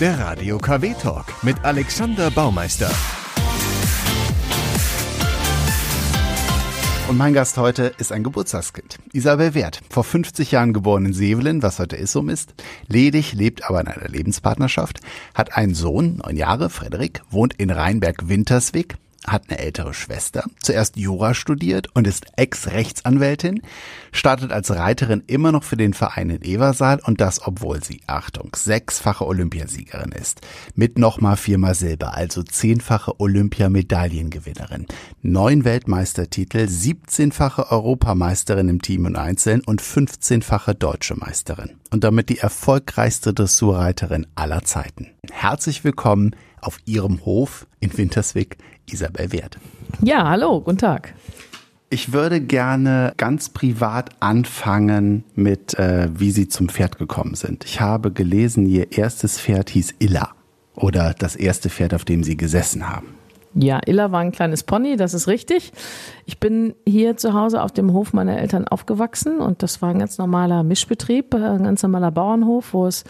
[0.00, 2.90] Der Radio KW Talk mit Alexander Baumeister.
[7.08, 8.98] Und mein Gast heute ist ein Geburtstagskind.
[9.12, 12.54] Isabel Wert, vor 50 Jahren geboren in Sevelin, was heute Issum ist.
[12.88, 14.98] Ledig, lebt aber in einer Lebenspartnerschaft,
[15.32, 18.96] hat einen Sohn, neun Jahre, Frederik, wohnt in Rheinberg-Wintersweg,
[19.26, 23.62] hat eine ältere Schwester, zuerst Jura studiert und ist Ex-Rechtsanwältin,
[24.12, 28.50] startet als Reiterin immer noch für den Verein in Eversaal und das, obwohl sie, Achtung,
[28.54, 30.40] sechsfache Olympiasiegerin ist.
[30.74, 34.86] Mit nochmal viermal Silber, also zehnfache Olympiamedaillengewinnerin.
[35.22, 41.72] Neun Weltmeistertitel, 17-fache Europameisterin im Team und Einzeln und 15-fache deutsche Meisterin.
[41.90, 45.10] Und damit die erfolgreichste Dressurreiterin aller Zeiten.
[45.30, 48.56] Herzlich willkommen auf ihrem Hof in Winterswijk
[48.90, 49.58] Isabel Wert.
[50.02, 51.14] Ja, hallo, guten Tag.
[51.90, 57.64] Ich würde gerne ganz privat anfangen mit, äh, wie Sie zum Pferd gekommen sind.
[57.64, 60.30] Ich habe gelesen, Ihr erstes Pferd hieß Illa
[60.74, 63.14] oder das erste Pferd, auf dem Sie gesessen haben.
[63.54, 65.72] Ja, Illa war ein kleines Pony, das ist richtig.
[66.26, 70.00] Ich bin hier zu Hause auf dem Hof meiner Eltern aufgewachsen und das war ein
[70.00, 73.04] ganz normaler Mischbetrieb, ein ganz normaler Bauernhof, wo es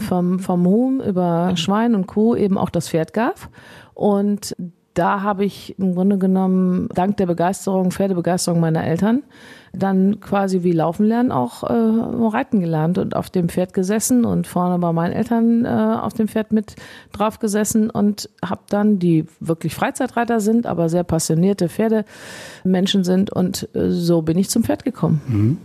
[0.00, 3.48] vom, vom Huhn über Schwein und Kuh eben auch das Pferd gab.
[3.94, 4.56] Und
[4.94, 9.24] da habe ich im Grunde genommen dank der Begeisterung, Pferdebegeisterung meiner Eltern,
[9.72, 14.46] dann quasi wie laufen lernen auch äh, reiten gelernt und auf dem Pferd gesessen und
[14.46, 16.76] vorne bei meinen Eltern äh, auf dem Pferd mit
[17.12, 23.68] drauf gesessen und habe dann die wirklich Freizeitreiter sind, aber sehr passionierte Pferdemenschen sind und
[23.74, 25.20] äh, so bin ich zum Pferd gekommen.
[25.26, 25.58] Mhm.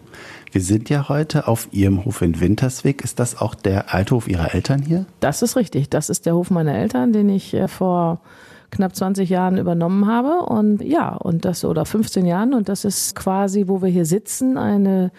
[0.51, 3.03] Wir sind ja heute auf Ihrem Hof in Winterswijk.
[3.03, 5.05] Ist das auch der Althof Ihrer Eltern hier?
[5.19, 5.91] Das ist richtig.
[5.91, 8.21] Das ist der Hof meiner Eltern, den ich äh, vor
[8.71, 13.15] knapp 20 Jahren übernommen habe und ja, und das oder 15 Jahren und das ist
[13.15, 15.11] quasi, wo wir hier sitzen, eine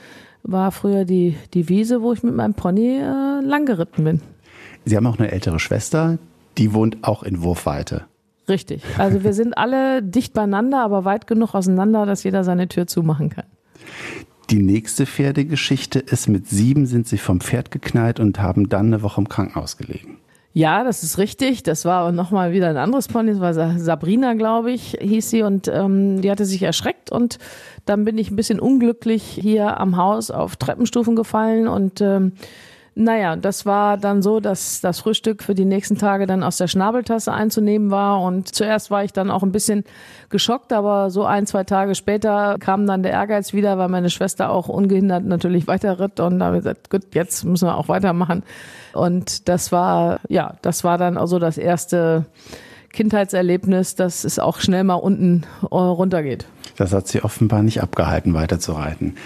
[0.42, 4.20] war früher die, die Wiese, wo ich mit meinem Pony äh, langgeritten bin.
[4.84, 6.18] Sie haben auch eine ältere Schwester,
[6.58, 8.06] die wohnt auch in Wurfweite.
[8.48, 8.82] Richtig.
[8.98, 13.28] Also wir sind alle dicht beieinander, aber weit genug auseinander, dass jeder seine Tür zumachen
[13.28, 13.44] kann.
[14.50, 19.02] Die nächste Pferdegeschichte ist, mit sieben sind sie vom Pferd geknallt und haben dann eine
[19.02, 20.18] Woche im Krankenhaus gelegen.
[20.52, 21.62] Ja, das ist richtig.
[21.62, 23.30] Das war nochmal wieder ein anderes Pony.
[23.30, 25.42] Das war Sabrina, glaube ich, hieß sie.
[25.42, 27.12] Und ähm, die hatte sich erschreckt.
[27.12, 27.38] Und
[27.86, 31.68] dann bin ich ein bisschen unglücklich hier am Haus auf Treppenstufen gefallen.
[31.68, 32.32] Und ähm,
[32.96, 36.66] naja, das war dann so, dass das Frühstück für die nächsten Tage dann aus der
[36.66, 38.20] Schnabeltasse einzunehmen war.
[38.20, 39.84] Und zuerst war ich dann auch ein bisschen
[40.30, 44.50] geschockt, aber so ein, zwei Tage später kam dann der Ehrgeiz wieder, weil meine Schwester
[44.50, 46.18] auch ungehindert natürlich weiterritt.
[46.18, 48.42] Und da habe ich gesagt, gut, jetzt müssen wir auch weitermachen.
[48.92, 52.26] Und das war, ja, das war dann also das erste
[52.92, 56.46] Kindheitserlebnis, dass es auch schnell mal unten äh, runtergeht.
[56.76, 59.16] Das hat sie offenbar nicht abgehalten, weiterzureiten.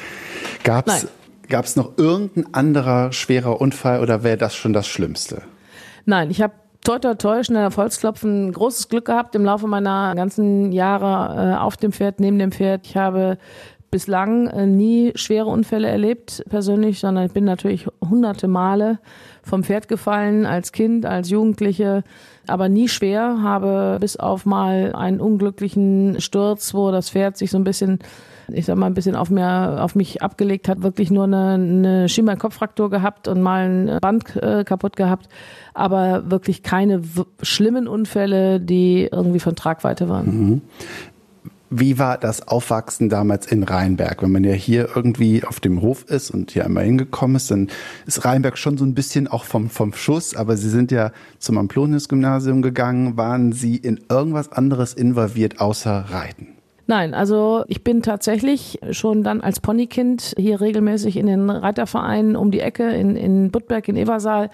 [0.64, 1.06] Gab's
[1.48, 5.42] Gab es noch irgendein anderer schwerer Unfall oder wäre das schon das Schlimmste?
[6.06, 10.72] Nein, ich habe toi toi toi, schnell Erfolgsklopfen, großes Glück gehabt im Laufe meiner ganzen
[10.72, 12.86] Jahre äh, auf dem Pferd, neben dem Pferd.
[12.86, 13.38] Ich habe
[13.91, 18.98] bislang äh, nie schwere Unfälle erlebt, persönlich, sondern ich bin natürlich hunderte Male
[19.44, 22.03] vom Pferd gefallen, als Kind, als Jugendliche,
[22.47, 27.59] aber nie schwer, habe bis auf mal einen unglücklichen Sturz, wo das Pferd sich so
[27.59, 27.99] ein bisschen
[28.53, 32.09] ich sag mal, ein bisschen auf, mir, auf mich abgelegt hat, wirklich nur eine, eine
[32.09, 35.28] Schieber-Kopffraktur gehabt und mal ein Band äh, kaputt gehabt,
[35.72, 37.03] aber wirklich keine
[37.43, 40.26] schlimmen Unfälle, die irgendwie von Tragweite waren.
[40.26, 40.62] Mhm.
[41.77, 44.23] Wie war das Aufwachsen damals in Rheinberg?
[44.23, 47.69] Wenn man ja hier irgendwie auf dem Hof ist und hier einmal hingekommen ist, dann
[48.07, 51.59] ist Rheinberg schon so ein bisschen auch vom, vom Schuss, aber Sie sind ja zum
[51.59, 53.17] Amplonius-Gymnasium gegangen.
[53.17, 56.55] Waren Sie in irgendwas anderes involviert außer Reiten?
[56.87, 62.53] Nein, also ich bin tatsächlich schon dann als Ponykind hier regelmäßig in den Reitervereinen um
[62.53, 64.51] die Ecke in, in Budberg, in Eversaal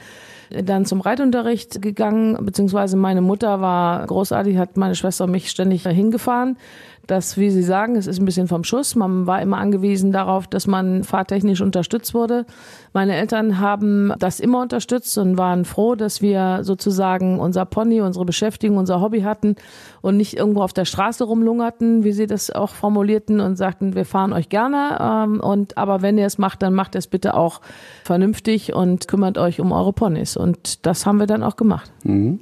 [0.50, 5.84] dann zum Reitunterricht gegangen, beziehungsweise meine Mutter war großartig, hat meine Schwester und mich ständig
[5.84, 6.56] hingefahren
[7.06, 8.94] dass, wie Sie sagen, es ist ein bisschen vom Schuss.
[8.94, 12.46] Man war immer angewiesen darauf, dass man fahrtechnisch unterstützt wurde.
[12.92, 18.24] Meine Eltern haben das immer unterstützt und waren froh, dass wir sozusagen unser Pony, unsere
[18.24, 19.56] Beschäftigung, unser Hobby hatten
[20.02, 24.04] und nicht irgendwo auf der Straße rumlungerten, wie sie das auch formulierten und sagten, wir
[24.04, 24.98] fahren euch gerne.
[25.00, 27.60] Ähm, und aber wenn ihr es macht, dann macht es bitte auch
[28.04, 30.36] vernünftig und kümmert euch um eure Ponys.
[30.36, 31.90] Und das haben wir dann auch gemacht.
[32.04, 32.40] Mhm.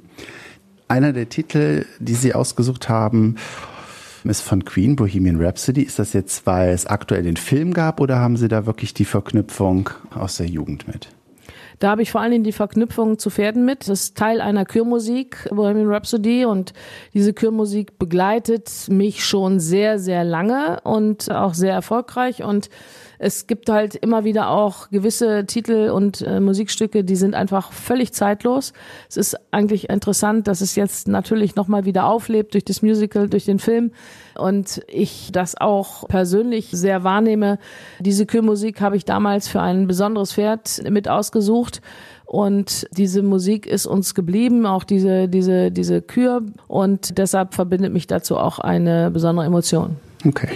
[0.87, 3.35] Einer der Titel, die Sie ausgesucht haben,
[4.23, 5.83] ist von Queen, Bohemian Rhapsody.
[5.83, 9.05] Ist das jetzt, weil es aktuell den Film gab oder haben Sie da wirklich die
[9.05, 11.09] Verknüpfung aus der Jugend mit?
[11.79, 13.87] Da habe ich vor allen Dingen die Verknüpfung zu Pferden mit.
[13.87, 16.73] Das ist Teil einer Kürmusik, Bohemian Rhapsody, und
[17.13, 22.43] diese Kürmusik begleitet mich schon sehr, sehr lange und auch sehr erfolgreich.
[22.43, 22.69] Und
[23.19, 28.13] es gibt halt immer wieder auch gewisse Titel und äh, Musikstücke, die sind einfach völlig
[28.13, 28.73] zeitlos.
[29.09, 33.43] Es ist eigentlich interessant, dass es jetzt natürlich nochmal wieder auflebt durch das Musical, durch
[33.43, 33.91] den Film
[34.35, 37.59] und ich das auch persönlich sehr wahrnehme.
[37.99, 41.81] Diese Kürmusik habe ich damals für ein besonderes Pferd mit ausgesucht
[42.25, 46.43] und diese Musik ist uns geblieben, auch diese, diese, diese Kür.
[46.67, 49.97] Und deshalb verbindet mich dazu auch eine besondere Emotion.
[50.23, 50.47] Okay.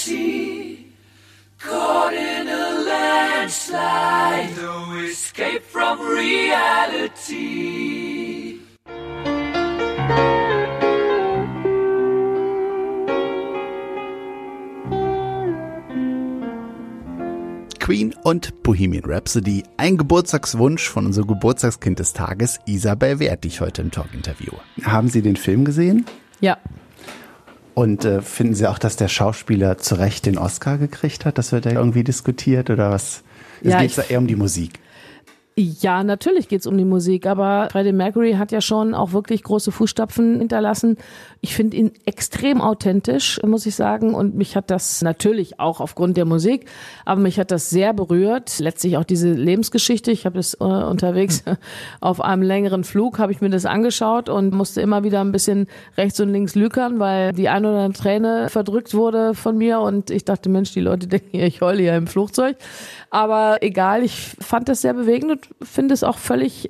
[0.00, 0.86] Fantasy?
[1.58, 7.50] Caught in a landslide, no escape from reality.
[17.78, 23.60] Queen und Bohemian Rhapsody, ein Geburtstagswunsch von unserem Geburtstagskind des Tages, Isabel Wert, die ich
[23.60, 24.52] heute im Talk-Interview.
[24.84, 26.06] Haben Sie den Film gesehen?
[26.40, 26.56] Ja.
[27.74, 31.38] Und äh, finden Sie auch, dass der Schauspieler zu Recht den Oscar gekriegt hat?
[31.38, 33.22] Das wird ja irgendwie diskutiert oder was?
[33.62, 34.80] Es Ja, geht da eher um die Musik.
[35.56, 39.72] Ja, natürlich geht's um die Musik, aber Freddie Mercury hat ja schon auch wirklich große
[39.72, 40.96] Fußstapfen hinterlassen.
[41.42, 44.14] Ich finde ihn extrem authentisch, muss ich sagen.
[44.14, 46.66] Und mich hat das natürlich auch aufgrund der Musik,
[47.04, 48.58] aber mich hat das sehr berührt.
[48.58, 50.10] Letztlich auch diese Lebensgeschichte.
[50.12, 51.42] Ich habe das äh, unterwegs
[52.00, 55.66] auf einem längeren Flug, habe ich mir das angeschaut und musste immer wieder ein bisschen
[55.98, 59.80] rechts und links lükern, weil die ein oder andere Träne verdrückt wurde von mir.
[59.80, 62.56] Und ich dachte, Mensch, die Leute denken, ich heule hier im Flugzeug.
[63.10, 66.68] Aber egal, ich fand das sehr bewegend und finde es auch völlig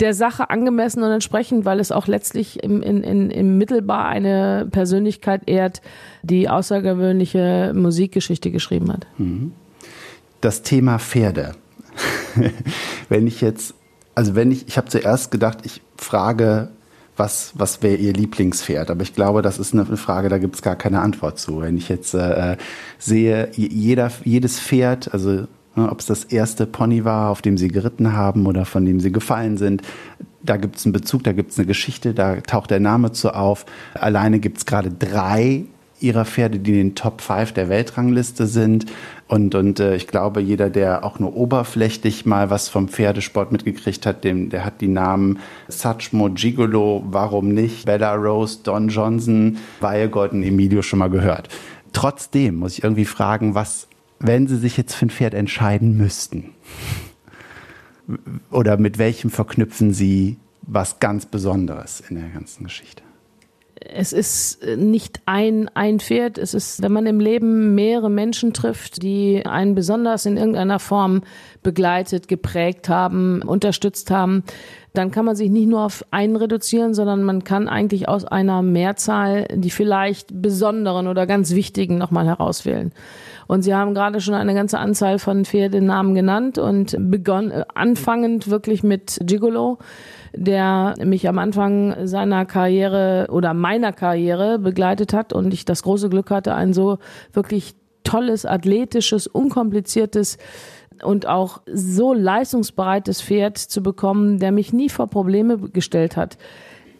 [0.00, 4.68] der Sache angemessen und entsprechend, weil es auch letztlich im, in, in, im mittelbar eine
[4.70, 5.82] Persönlichkeit ehrt,
[6.22, 9.06] die außergewöhnliche Musikgeschichte geschrieben hat.
[10.40, 11.52] Das Thema Pferde.
[13.08, 13.74] wenn ich jetzt,
[14.14, 16.68] also wenn ich, ich habe zuerst gedacht, ich frage,
[17.16, 18.92] was, was wäre Ihr Lieblingspferd?
[18.92, 21.60] Aber ich glaube, das ist eine Frage, da gibt es gar keine Antwort zu.
[21.62, 22.56] Wenn ich jetzt äh,
[22.98, 27.56] sehe, j- jeder, jedes Pferd, also ne, ob es das erste Pony war, auf dem
[27.58, 29.82] Sie geritten haben oder von dem Sie gefallen sind,
[30.42, 33.34] da gibt es einen Bezug, da gibt es eine Geschichte, da taucht der Name zu
[33.34, 33.66] auf.
[33.94, 35.64] Alleine gibt es gerade drei
[36.00, 38.86] ihrer Pferde, die in den Top 5 der Weltrangliste sind.
[39.26, 44.06] Und, und äh, ich glaube, jeder, der auch nur oberflächlich mal was vom Pferdesport mitgekriegt
[44.06, 50.32] hat, dem, der hat die Namen Satchmo, Gigolo, warum nicht, Bella Rose, Don Johnson, Weilgott
[50.32, 51.48] und Emilio schon mal gehört.
[51.92, 53.87] Trotzdem muss ich irgendwie fragen, was,
[54.20, 56.54] wenn Sie sich jetzt für ein Pferd entscheiden müssten,
[58.50, 63.02] oder mit welchem verknüpfen Sie was ganz Besonderes in der ganzen Geschichte?
[63.80, 66.38] es ist nicht ein, ein Pferd.
[66.38, 71.22] Es ist, wenn man im Leben mehrere Menschen trifft, die einen besonders in irgendeiner Form
[71.62, 74.42] begleitet, geprägt haben, unterstützt haben,
[74.94, 78.62] dann kann man sich nicht nur auf einen reduzieren, sondern man kann eigentlich aus einer
[78.62, 82.92] Mehrzahl die vielleicht besonderen oder ganz wichtigen nochmal herauswählen.
[83.46, 88.50] Und Sie haben gerade schon eine ganze Anzahl von Pferdenamen genannt und begonnen, äh, anfangend
[88.50, 89.78] wirklich mit Gigolo
[90.34, 96.08] der mich am Anfang seiner Karriere oder meiner Karriere begleitet hat und ich das große
[96.08, 96.98] Glück hatte, ein so
[97.32, 97.74] wirklich
[98.04, 100.38] tolles, athletisches, unkompliziertes
[101.02, 106.38] und auch so leistungsbereites Pferd zu bekommen, der mich nie vor Probleme gestellt hat.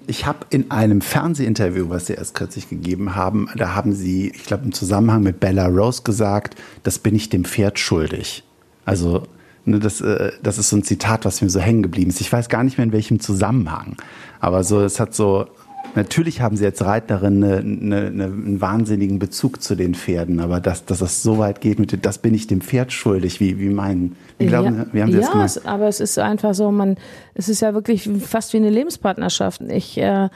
[0.07, 4.45] Ich habe in einem Fernsehinterview, was Sie erst kürzlich gegeben haben, da haben Sie, ich
[4.45, 8.43] glaube, im Zusammenhang mit Bella Rose gesagt, das bin ich dem Pferd schuldig.
[8.87, 9.25] Also
[9.67, 12.23] ne, das, äh, das ist so ein Zitat, was mir so hängen geblieben ist.
[12.23, 13.97] Ich weiß gar nicht mehr in welchem Zusammenhang,
[14.41, 15.47] aber so es hat so.
[15.95, 20.61] Natürlich haben Sie als Reiterin eine, eine, eine, einen wahnsinnigen Bezug zu den Pferden, aber
[20.61, 23.41] dass, dass das so weit geht mit, das bin ich dem Pferd schuldig.
[23.41, 25.57] Wie, wie meinen, wie glauben, ja, wie haben Sie das ja, gemacht?
[25.57, 26.97] es, aber es ist einfach so, man,
[27.35, 29.63] es ist ja wirklich fast wie eine Lebenspartnerschaft.
[29.63, 30.29] Ich äh,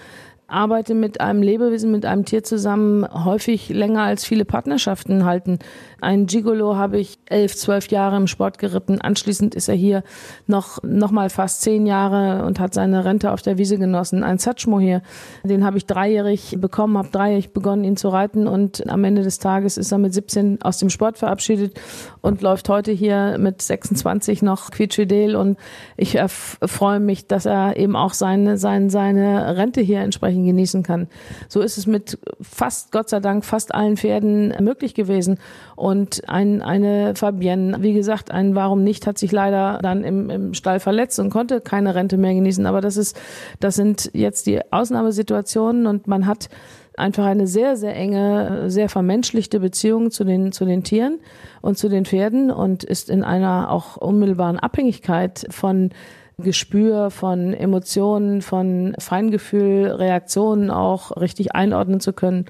[0.52, 5.59] arbeite mit einem Lebewesen, mit einem Tier zusammen, häufig länger als viele Partnerschaften halten.
[6.00, 9.00] Ein Gigolo habe ich elf, zwölf Jahre im Sport geritten.
[9.00, 10.02] Anschließend ist er hier
[10.47, 14.23] noch, noch mal fast zehn Jahre und hat seine Rente auf der Wiese genossen.
[14.23, 15.02] Ein Satchmo hier,
[15.44, 19.38] den habe ich dreijährig bekommen, habe dreijährig begonnen, ihn zu reiten und am Ende des
[19.38, 21.80] Tages ist er mit 17 aus dem Sport verabschiedet
[22.23, 25.59] und läuft heute hier mit 26 noch quietschfidel und
[25.97, 26.19] ich
[26.64, 31.09] freue mich, dass er eben auch seine, seine, seine Rente hier entsprechend genießen kann.
[31.49, 35.38] So ist es mit fast, Gott sei Dank, fast allen Pferden möglich gewesen.
[35.75, 40.55] Und ein, eine Fabienne, wie gesagt, ein Warum nicht, hat sich leider dann im, im
[40.55, 42.67] Stall verletzt und konnte keine Rente mehr genießen.
[42.67, 43.19] Aber das ist,
[43.59, 46.49] das sind jetzt die Ausnahmesituationen und man hat
[46.96, 51.20] einfach eine sehr, sehr enge, sehr vermenschlichte Beziehung zu den, zu den Tieren
[51.61, 55.90] und zu den Pferden und ist in einer auch unmittelbaren Abhängigkeit von
[56.38, 62.46] Gespür von Emotionen, von Feingefühl, Reaktionen auch richtig einordnen zu können.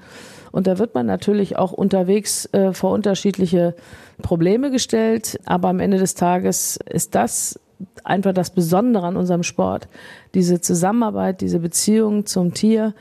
[0.51, 3.75] Und da wird man natürlich auch unterwegs äh, vor unterschiedliche
[4.21, 5.39] Probleme gestellt.
[5.45, 7.59] Aber am Ende des Tages ist das
[8.03, 9.87] einfach das Besondere an unserem Sport.
[10.33, 12.93] Diese Zusammenarbeit, diese Beziehung zum Tier,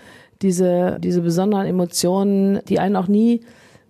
[0.42, 3.40] diese, diese besonderen Emotionen, die einen auch nie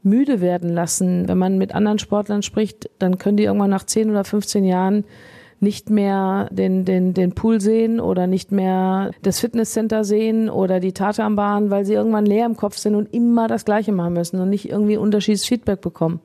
[0.03, 1.29] müde werden lassen.
[1.29, 5.05] Wenn man mit anderen Sportlern spricht, dann können die irgendwann nach 10 oder 15 Jahren
[5.61, 10.93] nicht mehr den, den, den Pool sehen oder nicht mehr das Fitnesscenter sehen oder die
[10.93, 14.51] Tatanbahn, weil sie irgendwann leer im Kopf sind und immer das Gleiche machen müssen und
[14.51, 16.21] nicht irgendwie unterschiedliches Feedback bekommen.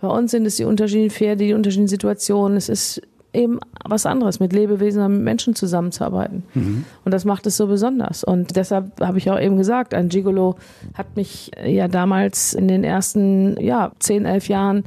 [0.00, 2.56] Bei uns sind es die unterschiedlichen Pferde, die unterschiedlichen Situationen.
[2.56, 3.02] Es ist
[3.32, 6.44] eben was anderes, mit Lebewesen und mit Menschen zusammenzuarbeiten.
[6.54, 6.84] Mhm.
[7.04, 8.24] Und das macht es so besonders.
[8.24, 10.56] Und deshalb habe ich auch eben gesagt, ein Gigolo
[10.94, 14.84] hat mich ja damals in den ersten ja, zehn, elf Jahren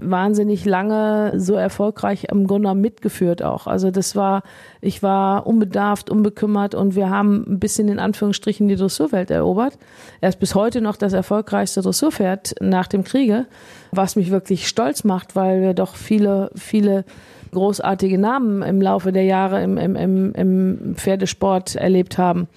[0.00, 3.66] wahnsinnig lange so erfolgreich im Grunde mitgeführt auch.
[3.66, 4.42] Also das war,
[4.80, 9.78] ich war unbedarft, unbekümmert und wir haben ein bisschen in Anführungsstrichen die Dressurwelt erobert.
[10.20, 13.46] Er ist bis heute noch das erfolgreichste Dressurpferd nach dem Kriege,
[13.92, 17.04] was mich wirklich stolz macht, weil wir doch viele, viele
[17.52, 22.48] großartige Namen im Laufe der Jahre im, im, im, im Pferdesport erlebt haben.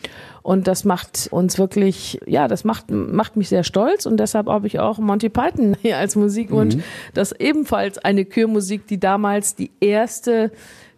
[0.42, 4.68] Und das macht uns wirklich, ja, das macht, macht mich sehr stolz und deshalb habe
[4.68, 6.76] ich auch Monty Python hier als Musikwunsch.
[6.76, 6.84] Mhm.
[7.14, 10.52] Das ebenfalls eine Kürmusik, die damals die erste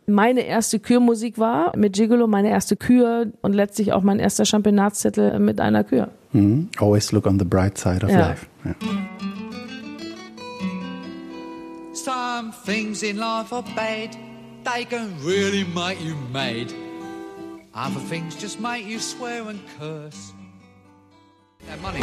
[0.07, 5.39] meine erste Kürmusik war mit Gigolo, meine erste Kür und letztlich auch mein erster Championatszettel
[5.39, 6.09] mit einer Kür.
[6.31, 6.69] Mhm.
[6.77, 8.19] Always look on the bright side of ja.
[8.19, 8.45] life.
[8.63, 8.75] Ja.
[11.95, 14.17] Some things in life are bad,
[14.65, 16.73] they can really make you mad.
[17.73, 20.33] Other things just make you swear and curse.
[21.67, 22.01] That money,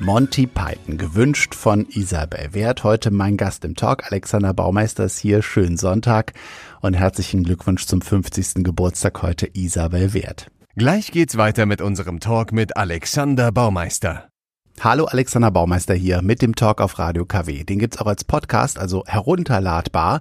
[0.00, 2.82] Monty Python, gewünscht von Isabel Wert.
[2.82, 4.10] Heute mein Gast im Talk.
[4.10, 5.42] Alexander Baumeister ist hier.
[5.42, 6.32] Schönen Sonntag
[6.80, 8.64] und herzlichen Glückwunsch zum 50.
[8.64, 10.50] Geburtstag heute Isabel Wert.
[10.74, 14.28] Gleich geht's weiter mit unserem Talk mit Alexander Baumeister.
[14.80, 17.64] Hallo Alexander Baumeister hier mit dem Talk auf Radio KW.
[17.64, 20.20] Den gibt's auch als Podcast, also herunterladbar.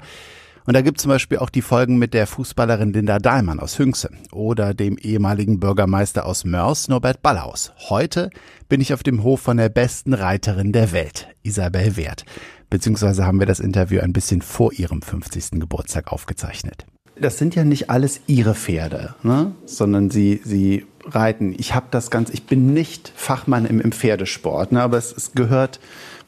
[0.65, 4.09] Und da gibt's zum Beispiel auch die Folgen mit der Fußballerin Linda Dahlmann aus Hünxe
[4.31, 7.73] oder dem ehemaligen Bürgermeister aus Mörs, Norbert Ballhaus.
[7.89, 8.29] Heute
[8.69, 12.23] bin ich auf dem Hof von der besten Reiterin der Welt, Isabel Wert.
[12.69, 15.59] Beziehungsweise haben wir das Interview ein bisschen vor ihrem 50.
[15.59, 16.85] Geburtstag aufgezeichnet.
[17.19, 19.51] Das sind ja nicht alles ihre Pferde, ne?
[19.65, 21.53] sondern sie, sie Reiten.
[21.57, 25.33] Ich habe das ganz, ich bin nicht Fachmann im, im Pferdesport, ne, aber es, es
[25.33, 25.79] gehört,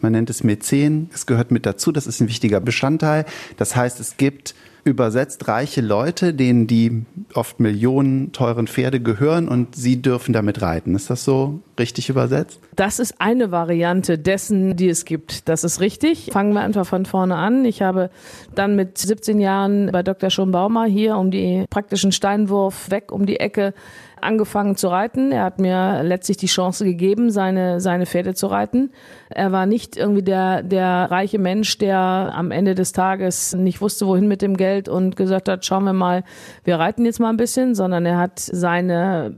[0.02, 3.26] man nennt es Mäzen, es gehört mit dazu, das ist ein wichtiger Bestandteil.
[3.58, 4.56] Das heißt, es gibt
[4.86, 10.94] übersetzt reiche Leute, denen die oft Millionen teuren Pferde gehören und sie dürfen damit reiten.
[10.94, 12.60] Ist das so richtig übersetzt?
[12.76, 15.50] Das ist eine Variante dessen, die es gibt.
[15.50, 16.30] Das ist richtig.
[16.32, 17.66] Fangen wir einfach von vorne an.
[17.66, 18.12] Ich habe
[18.54, 20.30] dann mit 17 Jahren bei Dr.
[20.30, 23.74] Schonbaumer hier um die praktischen Steinwurf weg um die Ecke
[24.26, 25.32] angefangen zu reiten.
[25.32, 28.92] Er hat mir letztlich die Chance gegeben, seine, seine Pferde zu reiten.
[29.30, 31.98] Er war nicht irgendwie der, der reiche Mensch, der
[32.36, 35.94] am Ende des Tages nicht wusste, wohin mit dem Geld und gesagt hat, schauen wir
[35.94, 36.24] mal,
[36.64, 39.38] wir reiten jetzt mal ein bisschen, sondern er hat seine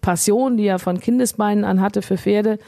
[0.00, 2.58] Passion, die er von Kindesbeinen an hatte für Pferde,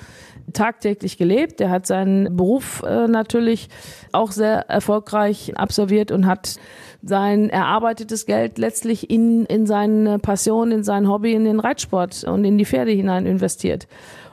[0.52, 1.60] tagtäglich gelebt.
[1.60, 3.68] Er hat seinen Beruf äh, natürlich
[4.12, 6.56] auch sehr erfolgreich absolviert und hat
[7.02, 12.44] sein erarbeitetes Geld letztlich in, in seine Passion, in sein Hobby, in den Reitsport und
[12.44, 13.88] in die Pferde hinein investiert.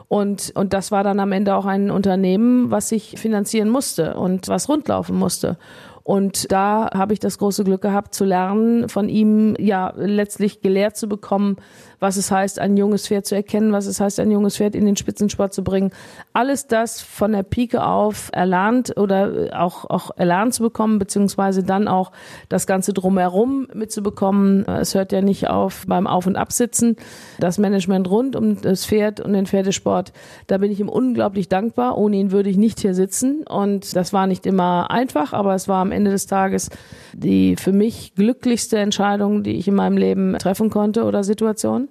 [0.08, 4.48] Und, und das war dann am Ende auch ein Unternehmen, was sich finanzieren musste und
[4.48, 5.56] was rundlaufen musste.
[6.02, 10.96] Und da habe ich das große Glück gehabt zu lernen, von ihm ja letztlich gelehrt
[10.96, 11.56] zu bekommen,
[12.00, 14.86] was es heißt, ein junges Pferd zu erkennen, was es heißt, ein junges Pferd in
[14.86, 15.90] den Spitzensport zu bringen.
[16.32, 21.88] Alles das von der Pike auf erlernt oder auch, auch erlernt zu bekommen, beziehungsweise dann
[21.88, 22.12] auch
[22.48, 24.66] das Ganze drumherum mitzubekommen.
[24.66, 26.96] Es hört ja nicht auf beim Auf- und Absitzen.
[27.38, 30.12] Das Management rund um das Pferd und den Pferdesport,
[30.46, 31.98] da bin ich ihm unglaublich dankbar.
[31.98, 33.44] Ohne ihn würde ich nicht hier sitzen.
[33.46, 36.70] Und das war nicht immer einfach, aber es war am Ende des Tages
[37.12, 41.88] die für mich glücklichste Entscheidung, die ich in meinem Leben treffen konnte oder Situation.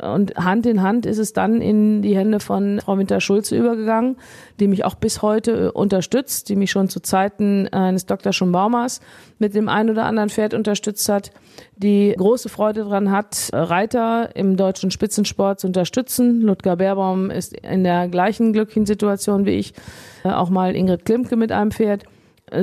[0.00, 4.16] Und Hand in Hand ist es dann in die Hände von Frau Winter-Schulze übergegangen,
[4.60, 8.32] die mich auch bis heute äh, unterstützt, die mich schon zu Zeiten eines Dr.
[8.32, 9.00] Schumbaumers
[9.40, 11.32] mit dem ein oder anderen Pferd unterstützt hat,
[11.76, 16.42] die große Freude daran hat, Reiter im deutschen Spitzensport zu unterstützen.
[16.42, 19.74] Ludger Beerbaum ist in der gleichen glücklichen Situation wie ich,
[20.22, 22.04] äh, auch mal Ingrid Klimke mit einem Pferd.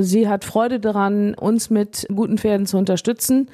[0.00, 3.48] Sie hat Freude daran, uns mit guten Pferden zu unterstützen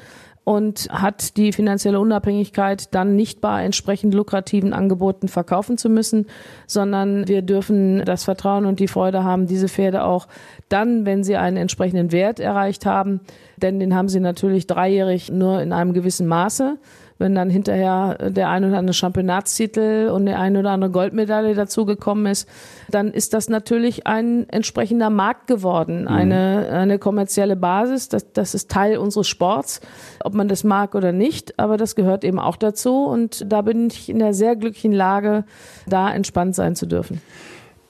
[0.45, 6.27] und hat die finanzielle Unabhängigkeit, dann nicht bei entsprechend lukrativen Angeboten verkaufen zu müssen,
[6.67, 10.27] sondern wir dürfen das Vertrauen und die Freude haben, diese Pferde auch
[10.69, 13.21] dann, wenn sie einen entsprechenden Wert erreicht haben,
[13.57, 16.79] denn den haben sie natürlich dreijährig nur in einem gewissen Maße
[17.19, 22.27] wenn dann hinterher der ein oder andere Championatstitel und der ein oder andere Goldmedaille dazugekommen
[22.27, 22.49] ist,
[22.91, 26.09] dann ist das natürlich ein entsprechender Markt geworden, mhm.
[26.09, 28.09] eine, eine kommerzielle Basis.
[28.09, 29.81] Das, das ist Teil unseres Sports,
[30.23, 33.89] ob man das mag oder nicht, aber das gehört eben auch dazu und da bin
[33.89, 35.45] ich in der sehr glücklichen Lage,
[35.87, 37.21] da entspannt sein zu dürfen.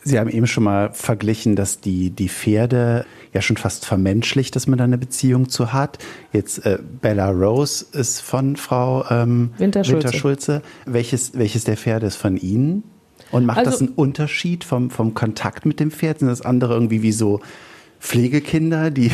[0.05, 4.67] Sie haben eben schon mal verglichen, dass die, die Pferde ja schon fast vermenschlicht, dass
[4.67, 5.99] man da eine Beziehung zu hat.
[6.33, 10.05] Jetzt äh, Bella Rose ist von Frau ähm, Winterschulze.
[10.05, 10.63] Winterschulze.
[10.87, 12.83] Welches, welches der Pferde ist von Ihnen?
[13.31, 16.19] Und macht also, das einen Unterschied vom, vom Kontakt mit dem Pferd?
[16.19, 17.41] Sind das andere irgendwie wie so
[18.03, 19.13] Pflegekinder, die.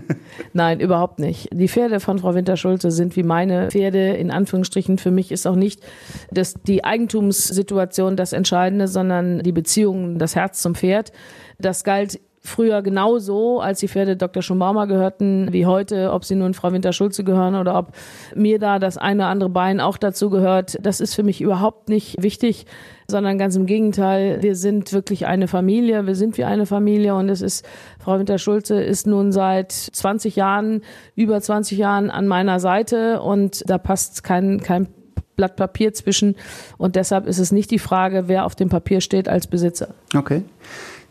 [0.52, 1.48] Nein, überhaupt nicht.
[1.52, 4.98] Die Pferde von Frau Winterschulze sind wie meine Pferde, in Anführungsstrichen.
[4.98, 5.82] Für mich ist auch nicht
[6.30, 11.10] das, die Eigentumssituation das Entscheidende, sondern die Beziehung, das Herz zum Pferd.
[11.58, 14.42] Das galt früher genauso, als die Pferde Dr.
[14.42, 17.92] Schumbaumer gehörten, wie heute, ob sie nun Frau Winter-Schulze gehören oder ob
[18.34, 20.78] mir da das eine oder andere Bein auch dazu gehört.
[20.80, 22.66] Das ist für mich überhaupt nicht wichtig,
[23.08, 24.42] sondern ganz im Gegenteil.
[24.42, 26.06] Wir sind wirklich eine Familie.
[26.06, 27.66] Wir sind wie eine Familie und es ist,
[28.08, 30.80] Frau Winter-Schulze ist nun seit 20 Jahren,
[31.14, 34.88] über 20 Jahren an meiner Seite und da passt kein, kein
[35.36, 36.34] Blatt Papier zwischen
[36.78, 39.88] und deshalb ist es nicht die Frage, wer auf dem Papier steht als Besitzer.
[40.16, 40.40] Okay.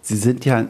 [0.02, 0.66] Sie sind ja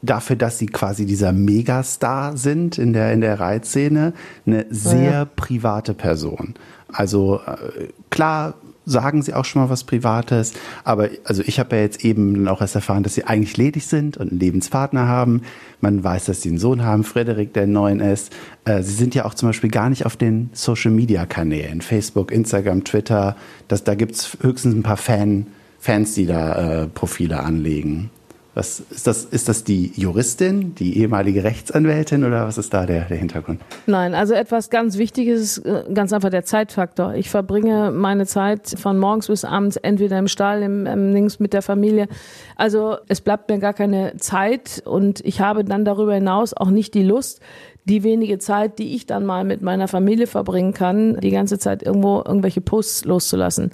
[0.00, 4.14] dafür, dass sie quasi dieser Megastar sind in der, in der Reitszene,
[4.46, 5.24] eine sehr ja.
[5.26, 6.54] private Person.
[6.90, 8.54] Also äh, klar
[8.90, 10.52] sagen sie auch schon mal was Privates,
[10.84, 14.16] aber also ich habe ja jetzt eben auch erst erfahren, dass sie eigentlich ledig sind
[14.16, 15.42] und einen Lebenspartner haben.
[15.80, 18.32] Man weiß, dass sie einen Sohn haben, Frederik, der neun ist.
[18.64, 23.36] Äh, sie sind ja auch zum Beispiel gar nicht auf den Social-Media-Kanälen, Facebook, Instagram, Twitter.
[23.68, 25.46] Das, da gibt's höchstens ein paar Fan,
[25.78, 28.10] Fans, die da äh, Profile anlegen.
[28.54, 29.24] Was ist das?
[29.24, 33.60] Ist das die Juristin, die ehemalige Rechtsanwältin oder was ist da der, der Hintergrund?
[33.86, 37.14] Nein, also etwas ganz Wichtiges ist äh, ganz einfach der Zeitfaktor.
[37.14, 41.52] Ich verbringe meine Zeit von morgens bis abends entweder im Stall, im, im Links mit
[41.52, 42.08] der Familie.
[42.56, 46.94] Also es bleibt mir gar keine Zeit und ich habe dann darüber hinaus auch nicht
[46.94, 47.40] die Lust,
[47.84, 51.82] die wenige Zeit, die ich dann mal mit meiner Familie verbringen kann, die ganze Zeit
[51.82, 53.70] irgendwo irgendwelche Posts loszulassen.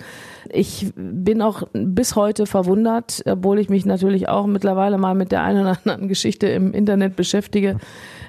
[0.50, 5.42] Ich bin auch bis heute verwundert, obwohl ich mich natürlich auch mittlerweile mal mit der
[5.42, 7.78] einen oder anderen Geschichte im Internet beschäftige,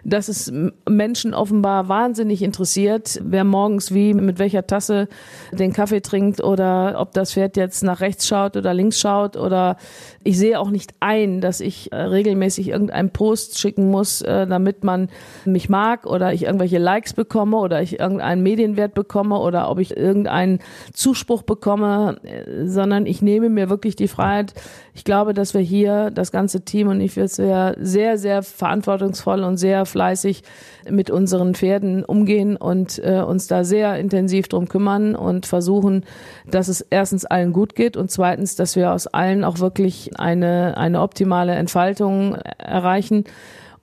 [0.08, 0.52] dass es
[0.90, 5.10] Menschen offenbar wahnsinnig interessiert, wer morgens wie mit welcher Tasse
[5.52, 9.76] den Kaffee trinkt oder ob das Pferd jetzt nach rechts schaut oder links schaut oder
[10.24, 14.86] ich sehe auch nicht ein, dass ich äh, regelmäßig irgendeinen Post schicken muss, äh, damit
[14.86, 15.10] man
[15.44, 19.98] mich mag oder ich irgendwelche Likes bekomme oder ich irgendeinen Medienwert bekomme oder ob ich
[19.98, 20.60] irgendeinen
[20.94, 24.54] Zuspruch bekomme, äh, sondern ich nehme mir wirklich die Freiheit.
[24.94, 29.58] Ich glaube, dass wir hier das ganze Team und ich sehr, sehr, sehr verantwortungsvoll und
[29.58, 30.44] sehr fleißig
[30.88, 36.06] mit unseren Pferden umgehen und äh, uns da sehr intensiv drum kümmern und versuchen,
[36.46, 40.78] dass es erstens allen gut geht und zweitens, dass wir aus allen auch wirklich eine,
[40.78, 43.24] eine optimale Entfaltung erreichen.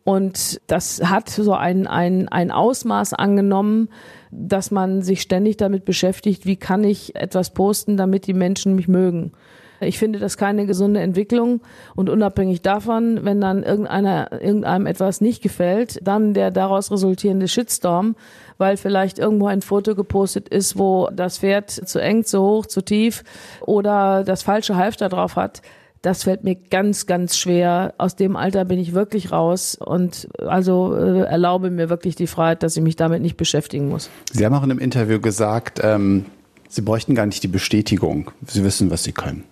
[0.05, 3.89] Und das hat so ein, ein, ein Ausmaß angenommen,
[4.31, 8.87] dass man sich ständig damit beschäftigt, wie kann ich etwas posten, damit die Menschen mich
[8.87, 9.33] mögen.
[9.81, 11.61] Ich finde das keine gesunde Entwicklung
[11.95, 18.17] und unabhängig davon, wenn dann irgendeiner, irgendeinem etwas nicht gefällt, dann der daraus resultierende Shitstorm,
[18.59, 22.83] weil vielleicht irgendwo ein Foto gepostet ist, wo das Pferd zu eng, zu hoch, zu
[22.83, 23.25] tief
[23.61, 25.63] oder das falsche Halfter drauf hat.
[26.03, 27.95] Das fällt mir ganz, ganz schwer.
[27.97, 32.63] Aus dem Alter bin ich wirklich raus und also äh, erlaube mir wirklich die Freiheit,
[32.63, 34.11] dass ich mich damit nicht beschäftigen muss.
[34.31, 36.27] Sie haben auch in einem Interview gesagt, ähm,
[36.69, 38.33] Sie bräuchten gar nicht die Bestätigung.
[38.47, 39.45] Sie wissen, was Sie können.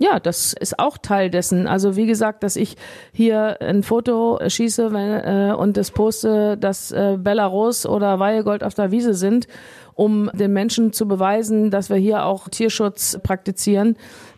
[0.00, 1.68] Ja, das ist auch Teil dessen.
[1.68, 2.76] Also wie gesagt, dass ich
[3.12, 8.74] hier ein Foto schieße wenn, äh, und das poste, dass äh, Belarus oder Weihegold auf
[8.74, 9.46] der Wiese sind,
[9.94, 13.96] um den Menschen zu beweisen, dass wir hier auch Tierschutz praktizieren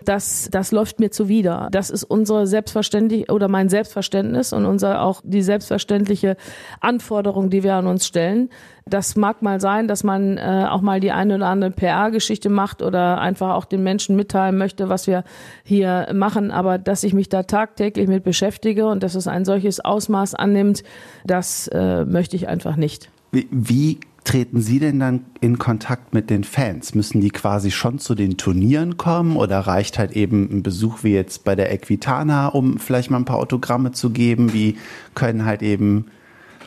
[0.09, 1.69] das, das läuft mir zuwider.
[1.71, 6.37] Das ist unsere selbstverständlich oder mein Selbstverständnis und unser auch die selbstverständliche
[6.81, 8.51] Anforderung, die wir an uns stellen.
[8.89, 12.83] Das mag mal sein, dass man äh, auch mal die eine oder andere PR-Geschichte macht
[12.83, 15.25] oder einfach auch den Menschen mitteilen möchte, was wir
[15.65, 16.53] hier machen.
[16.53, 20.85] Aber dass ich mich da tagtäglich mit beschäftige und dass es ein solches Ausmaß annimmt,
[21.25, 23.11] das äh, möchte ich einfach nicht.
[23.33, 26.95] Wie, wie treten Sie denn dann in Kontakt mit den Fans?
[26.95, 31.15] Müssen die quasi schon zu den Turnieren kommen oder reicht halt eben ein Besuch wie
[31.15, 34.53] jetzt bei der Equitana, um vielleicht mal ein paar Autogramme zu geben?
[34.53, 34.77] Wie
[35.15, 36.07] können halt eben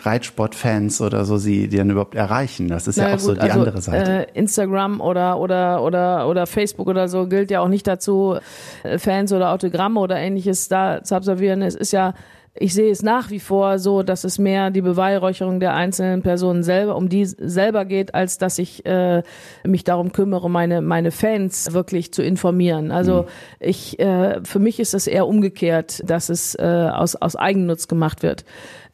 [0.03, 2.69] Reitsportfans oder so sie die dann überhaupt erreichen?
[2.69, 4.27] Das ist ja, ja auch gut, so die also, andere Seite.
[4.27, 8.37] Äh, Instagram oder oder oder oder Facebook oder so gilt ja auch nicht dazu,
[8.83, 11.61] äh, Fans oder Autogramme oder ähnliches da zu absolvieren.
[11.61, 12.13] Es ist ja
[12.59, 16.61] ich sehe es nach wie vor so, dass es mehr die Beweihräucherung der einzelnen Personen
[16.63, 19.23] selber, um die selber geht, als dass ich äh,
[19.63, 22.91] mich darum kümmere, meine meine Fans wirklich zu informieren.
[22.91, 23.27] Also mhm.
[23.59, 28.23] ich äh, für mich ist es eher umgekehrt, dass es äh, aus aus Eigennutz gemacht
[28.23, 28.43] wird.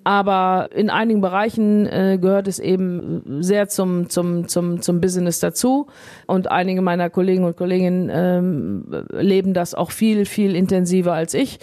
[0.05, 5.87] Aber in einigen Bereichen äh, gehört es eben sehr zum, zum, zum, zum Business dazu.
[6.27, 11.57] Und einige meiner Kollegen und Kolleginnen ähm, leben das auch viel, viel intensiver als ich.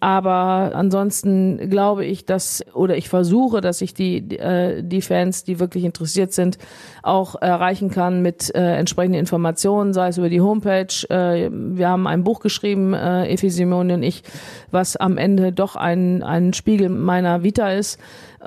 [0.00, 5.58] Aber ansonsten glaube ich, dass oder ich versuche, dass ich die äh, die Fans, die
[5.58, 6.58] wirklich interessiert sind,
[7.02, 10.86] auch erreichen kann mit äh, entsprechenden Informationen, sei es über die Homepage.
[11.08, 14.22] Äh, wir haben ein Buch geschrieben, äh, Efi Simone und ich,
[14.70, 17.98] was am Ende doch ein ein Spiegel meiner Vita ist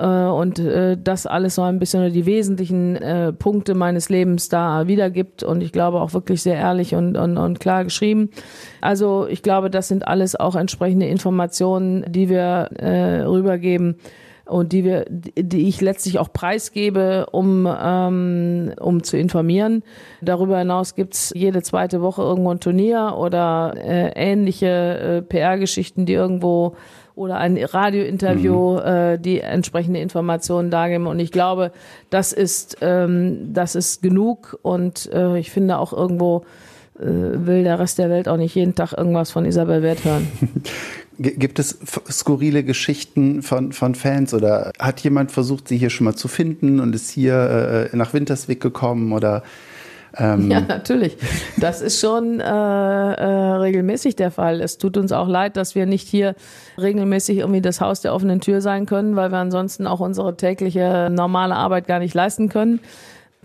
[0.06, 5.42] und äh, das alles so ein bisschen die wesentlichen äh, Punkte meines Lebens da wiedergibt
[5.42, 8.30] und ich glaube auch wirklich sehr ehrlich und, und, und klar geschrieben.
[8.80, 13.96] Also ich glaube, das sind alles auch entsprechende Informationen, die wir äh, rübergeben
[14.50, 19.82] und die wir, die ich letztlich auch preisgebe, um ähm, um zu informieren.
[20.20, 26.14] Darüber hinaus gibt's jede zweite Woche irgendwo ein Turnier oder äh, ähnliche äh, PR-Geschichten, die
[26.14, 26.74] irgendwo
[27.14, 28.86] oder ein Radiointerview, mhm.
[28.86, 31.06] äh, die entsprechende Informationen dargeben.
[31.06, 31.72] Und ich glaube,
[32.10, 34.58] das ist, ähm, das ist genug.
[34.62, 36.44] Und äh, ich finde auch irgendwo
[37.00, 40.28] äh, will der Rest der Welt auch nicht jeden Tag irgendwas von Isabel Wert hören.
[41.18, 41.78] Gibt es
[42.10, 46.80] skurrile Geschichten von, von Fans oder hat jemand versucht, sie hier schon mal zu finden
[46.80, 49.42] und ist hier äh, nach Winterswijk gekommen oder
[50.16, 51.16] ähm ja, natürlich.
[51.58, 53.24] Das ist schon äh, äh,
[53.56, 54.60] regelmäßig der Fall.
[54.60, 56.34] Es tut uns auch leid, dass wir nicht hier
[56.78, 61.08] regelmäßig irgendwie das Haus der offenen Tür sein können, weil wir ansonsten auch unsere tägliche
[61.10, 62.80] normale Arbeit gar nicht leisten können.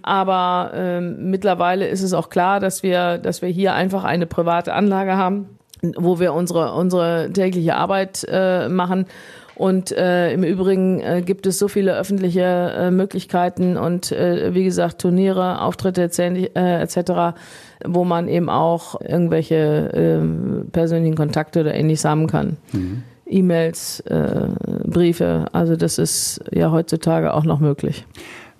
[0.02, 4.74] Aber äh, mittlerweile ist es auch klar, dass wir, dass wir hier einfach eine private
[4.74, 5.58] Anlage haben,
[5.98, 9.08] wo wir unsere, unsere tägliche Arbeit äh, machen
[9.56, 14.66] und äh, im Übrigen äh, gibt es so viele öffentliche äh, Möglichkeiten und äh, wie
[14.66, 17.38] gesagt Turniere, Auftritte äh, etc.,
[17.86, 22.58] wo man eben auch irgendwelche äh, persönlichen Kontakte oder ähnliches haben kann.
[22.74, 23.04] Mhm.
[23.28, 24.50] E-Mails, äh,
[24.84, 28.06] Briefe, also das ist ja heutzutage auch noch möglich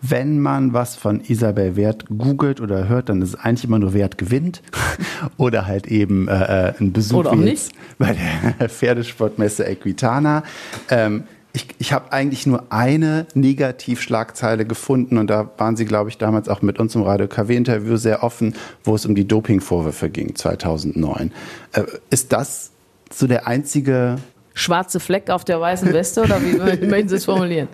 [0.10, 3.94] wenn man was von Isabel Wert googelt oder hört, dann ist es eigentlich immer nur
[3.94, 4.62] Wert gewinnt
[5.38, 7.72] oder halt eben äh, äh ein Besuch oder auch nicht.
[7.98, 8.16] bei
[8.60, 10.44] der Pferdesportmesse Equitana.
[10.90, 16.18] Ähm, ich, ich habe eigentlich nur eine Negativschlagzeile gefunden und da waren Sie, glaube ich,
[16.18, 20.36] damals auch mit uns im Radio KW-Interview sehr offen, wo es um die Dopingvorwürfe ging
[20.36, 21.32] 2009.
[21.72, 22.72] Äh, ist das
[23.12, 24.18] so der einzige
[24.54, 27.70] schwarze Fleck auf der weißen Weste oder wie möchten Sie es formulieren?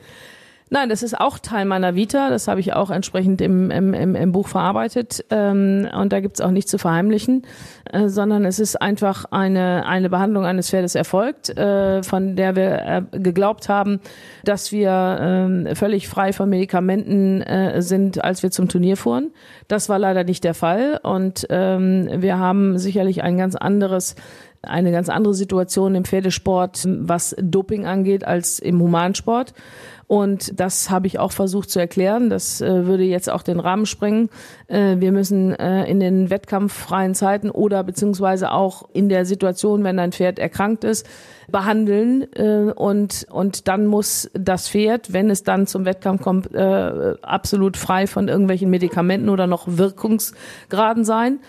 [0.73, 2.29] Nein, das ist auch Teil meiner Vita.
[2.29, 5.25] Das habe ich auch entsprechend im, im, im, im Buch verarbeitet.
[5.29, 7.45] Ähm, und da gibt's auch nichts zu verheimlichen,
[7.91, 13.05] äh, sondern es ist einfach eine, eine Behandlung eines Pferdes erfolgt, äh, von der wir
[13.11, 13.99] äh, geglaubt haben,
[14.45, 19.31] dass wir äh, völlig frei von Medikamenten äh, sind, als wir zum Turnier fuhren.
[19.67, 21.01] Das war leider nicht der Fall.
[21.03, 24.15] Und ähm, wir haben sicherlich ein ganz anderes
[24.63, 29.53] eine ganz andere Situation im Pferdesport, was Doping angeht, als im Humansport.
[30.11, 32.29] Und das habe ich auch versucht zu erklären.
[32.29, 34.29] Das äh, würde jetzt auch den Rahmen sprengen.
[34.67, 39.99] Äh, wir müssen äh, in den wettkampffreien Zeiten oder beziehungsweise auch in der Situation, wenn
[39.99, 41.07] ein Pferd erkrankt ist,
[41.49, 47.15] behandeln äh, und und dann muss das Pferd, wenn es dann zum Wettkampf kommt, äh,
[47.21, 51.39] absolut frei von irgendwelchen Medikamenten oder noch Wirkungsgraden sein.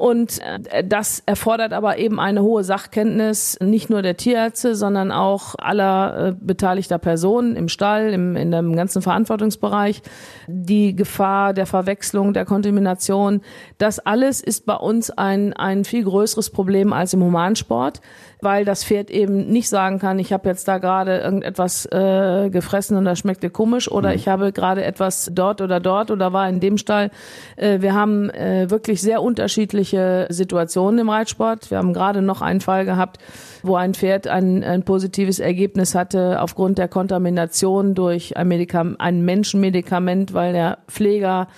[0.00, 5.56] Und äh, das erfordert aber eben eine hohe Sachkenntnis, nicht nur der Tierärzte, sondern auch
[5.58, 10.00] aller äh, beteiligter Personen im Stall, im, in dem ganzen Verantwortungsbereich.
[10.46, 13.42] Die Gefahr der Verwechslung, der Kontamination,
[13.76, 18.00] das alles ist bei uns ein, ein viel größeres Problem als im Humansport
[18.42, 22.96] weil das Pferd eben nicht sagen kann, ich habe jetzt da gerade irgendetwas äh, gefressen
[22.96, 24.14] und das schmeckte komisch oder mhm.
[24.16, 27.10] ich habe gerade etwas dort oder dort oder war in dem Stall.
[27.56, 31.70] Äh, wir haben äh, wirklich sehr unterschiedliche Situationen im Reitsport.
[31.70, 33.18] Wir haben gerade noch einen Fall gehabt,
[33.62, 39.24] wo ein Pferd ein, ein positives Ergebnis hatte aufgrund der Kontamination durch ein, Medikam ein
[39.24, 41.48] Menschenmedikament, weil der Pfleger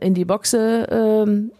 [0.00, 1.52] in die Boxe ähm,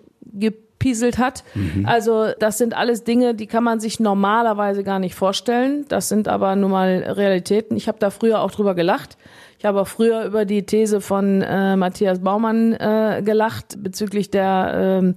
[0.82, 1.44] gepieselt hat.
[1.54, 1.86] Mhm.
[1.86, 5.84] Also das sind alles Dinge, die kann man sich normalerweise gar nicht vorstellen.
[5.88, 7.76] Das sind aber nun mal Realitäten.
[7.76, 9.16] Ich habe da früher auch drüber gelacht.
[9.58, 15.02] Ich habe auch früher über die These von äh, Matthias Baumann äh, gelacht bezüglich der
[15.02, 15.14] äh,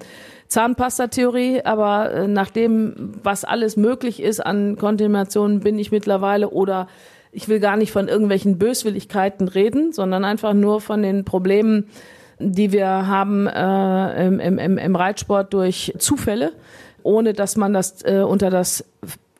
[0.47, 6.88] Zahnpasta-Theorie, aber äh, nach dem, was alles möglich ist an Kontaminationen, bin ich mittlerweile oder
[7.32, 11.89] ich will gar nicht von irgendwelchen Böswilligkeiten reden, sondern einfach nur von den Problemen,
[12.39, 16.54] die wir haben äh, im, im, im Reitsport durch Zufälle,
[17.04, 18.84] ohne dass man das äh, unter das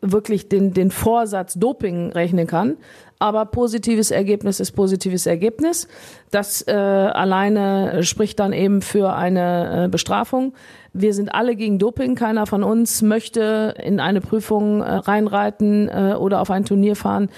[0.02, 2.78] wirklich den, den Vorsatz Doping rechnen kann.
[3.18, 5.88] Aber positives Ergebnis ist positives Ergebnis.
[6.32, 10.54] Das äh, alleine spricht dann eben für eine äh, Bestrafung.
[10.92, 12.16] Wir sind alle gegen Doping.
[12.16, 17.30] Keiner von uns möchte in eine Prüfung äh, reinreiten äh, oder auf ein Turnier fahren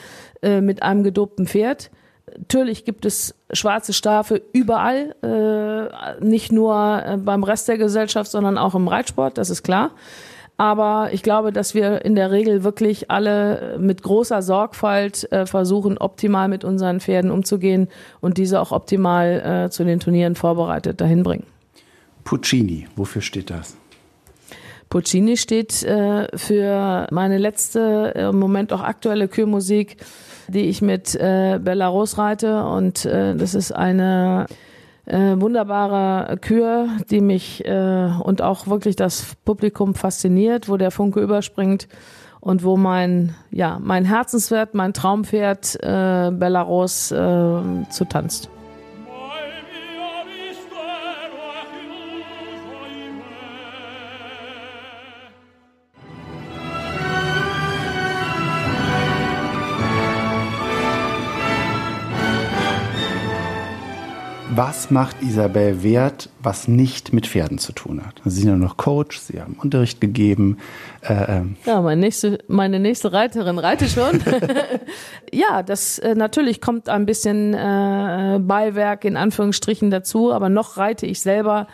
[0.41, 1.91] äh, mit einem gedopten Pferd.
[2.36, 8.58] Natürlich gibt es schwarze Strafe überall, äh, nicht nur äh, beim Rest der Gesellschaft, sondern
[8.58, 9.92] auch im Reitsport, das ist klar.
[10.58, 16.00] Aber ich glaube, dass wir in der Regel wirklich alle mit großer Sorgfalt äh, versuchen,
[16.00, 17.90] optimal mit unseren Pferden umzugehen
[18.22, 21.46] und diese auch optimal äh, zu den Turnieren vorbereitet dahin bringen.
[22.24, 23.78] Puccini, wofür steht das?
[24.90, 29.98] Puccini steht äh, für meine letzte, äh, im Moment auch aktuelle Kürmusik,
[30.48, 32.64] die ich mit äh, Belarus reite.
[32.66, 34.48] Und äh, das ist eine
[35.06, 41.22] äh, wunderbare Kür, die mich äh, und auch wirklich das Publikum fasziniert, wo der Funke
[41.22, 41.88] überspringt
[42.40, 48.50] und wo mein, ja, mein Herzenswert, mein Traumpferd äh, Belarus äh, zu tanzt.
[64.56, 68.22] Was macht Isabel Wert, was nicht mit Pferden zu tun hat?
[68.24, 70.58] Sie sind ja noch Coach, Sie haben Unterricht gegeben.
[71.02, 71.58] Äh, ähm.
[71.66, 74.22] ja, meine nächste, meine nächste Reiterin reite schon.
[75.34, 81.06] ja, das äh, natürlich kommt ein bisschen äh, Beiwerk in Anführungsstrichen dazu, aber noch reite
[81.06, 81.68] ich selber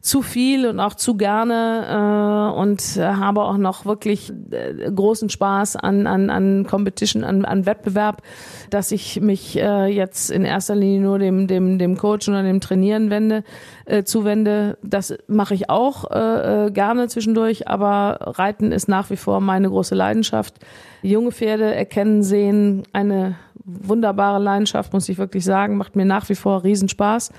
[0.00, 5.28] zu viel und auch zu gerne äh, und äh, habe auch noch wirklich äh, großen
[5.30, 8.22] Spaß an, an, an Competition, an, an Wettbewerb,
[8.70, 12.60] dass ich mich äh, jetzt in erster Linie nur dem, dem, dem Coach oder dem
[12.60, 13.42] Trainieren wende,
[13.84, 14.78] äh, zuwende.
[14.82, 19.68] Das mache ich auch äh, äh, gerne zwischendurch, aber Reiten ist nach wie vor meine
[19.68, 20.54] große Leidenschaft.
[21.02, 26.34] Junge Pferde erkennen, sehen, eine wunderbare Leidenschaft, muss ich wirklich sagen, macht mir nach wie
[26.34, 27.32] vor Riesenspaß.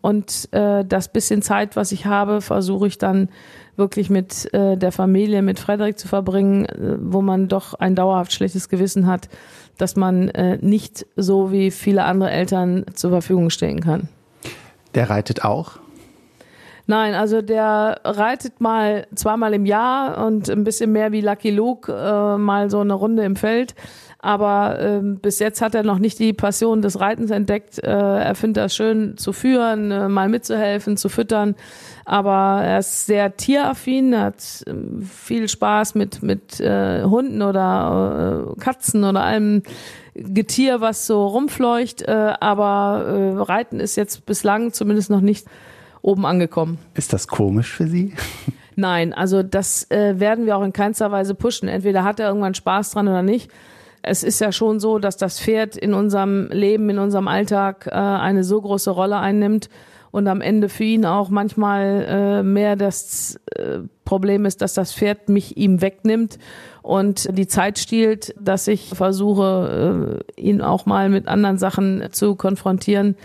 [0.00, 3.28] Und äh, das bisschen Zeit, was ich habe, versuche ich dann
[3.76, 8.32] wirklich mit äh, der Familie, mit Frederik zu verbringen, äh, wo man doch ein dauerhaft
[8.32, 9.28] schlechtes Gewissen hat,
[9.76, 14.08] dass man äh, nicht so wie viele andere Eltern zur Verfügung stellen kann.
[14.94, 15.78] Der reitet auch?
[16.90, 21.92] Nein, also der reitet mal zweimal im Jahr und ein bisschen mehr wie Lucky Luke
[21.92, 23.74] äh, mal so eine Runde im Feld.
[24.20, 27.78] Aber ähm, bis jetzt hat er noch nicht die Passion des Reitens entdeckt.
[27.78, 31.56] Äh, er findet das schön zu führen, äh, mal mitzuhelfen, zu füttern.
[32.06, 34.72] Aber er ist sehr tieraffin, er hat äh,
[35.04, 39.62] viel Spaß mit, mit äh, Hunden oder äh, Katzen oder allem
[40.14, 42.00] Getier, was so rumfleucht.
[42.00, 45.46] Äh, aber äh, Reiten ist jetzt bislang zumindest noch nicht
[46.08, 46.78] oben angekommen.
[46.94, 48.14] Ist das komisch für Sie?
[48.76, 51.68] Nein, also das äh, werden wir auch in keinster Weise pushen.
[51.68, 53.50] Entweder hat er irgendwann Spaß dran oder nicht
[54.02, 57.94] es ist ja schon so, dass das Pferd in unserem Leben, in unserem Alltag äh,
[57.94, 59.68] eine so große Rolle einnimmt
[60.10, 64.92] und am Ende für ihn auch manchmal äh, mehr das äh, Problem ist, dass das
[64.92, 66.38] Pferd mich ihm wegnimmt
[66.82, 72.34] und die Zeit stiehlt, dass ich versuche, äh, ihn auch mal mit anderen Sachen zu
[72.34, 73.16] konfrontieren,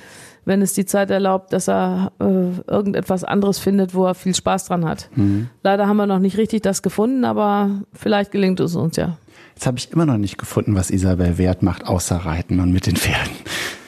[0.46, 4.66] wenn es die Zeit erlaubt, dass er äh, irgendetwas anderes findet, wo er viel Spaß
[4.66, 5.10] dran hat.
[5.16, 5.50] Mhm.
[5.64, 9.18] Leider haben wir noch nicht richtig das gefunden, aber vielleicht gelingt es uns ja.
[9.56, 12.88] Jetzt habe ich immer noch nicht gefunden, was Isabel Wert macht, außer Reiten und mit
[12.88, 13.32] den Pferden.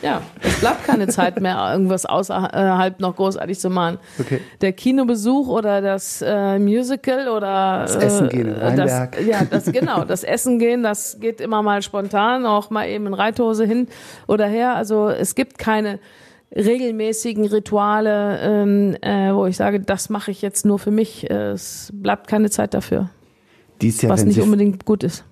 [0.03, 3.97] Ja, es bleibt keine Zeit mehr, irgendwas außerhalb noch großartig zu machen.
[4.19, 4.41] Okay.
[4.61, 9.65] Der Kinobesuch oder das äh, Musical oder das Essen gehen in äh, das, Ja, das
[9.71, 13.87] genau, das Essen gehen, das geht immer mal spontan, auch mal eben in Reithose hin
[14.27, 14.75] oder her.
[14.75, 15.99] Also es gibt keine
[16.55, 21.29] regelmäßigen Rituale, ähm, äh, wo ich sage, das mache ich jetzt nur für mich.
[21.29, 23.09] Es bleibt keine Zeit dafür.
[23.81, 25.25] Dies Jahr, was nicht unbedingt gut ist.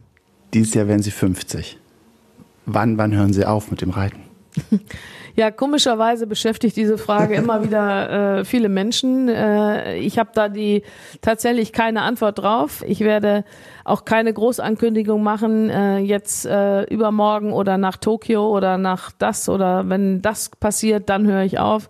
[0.54, 1.80] Dieses Jahr werden Sie 50.
[2.66, 4.23] Wann, wann hören Sie auf mit dem Reiten?
[5.36, 9.30] Ja, komischerweise beschäftigt diese Frage immer wieder äh, viele Menschen.
[9.30, 10.84] Äh, ich habe da die
[11.22, 12.84] tatsächlich keine Antwort drauf.
[12.86, 13.44] Ich werde
[13.84, 19.89] auch keine Großankündigung machen, äh, jetzt äh, übermorgen oder nach Tokio oder nach das oder
[19.89, 21.89] wenn das passiert, dann höre ich auf.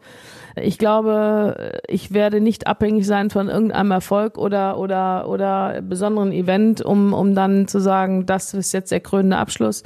[0.55, 6.81] Ich glaube, ich werde nicht abhängig sein von irgendeinem Erfolg oder oder oder besonderen Event,
[6.81, 9.83] um um dann zu sagen, das ist jetzt der krönende Abschluss.